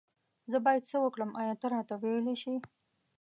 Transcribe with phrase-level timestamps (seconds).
[0.51, 2.55] زه بايد سه وکړم آيا ته راته ويلي شي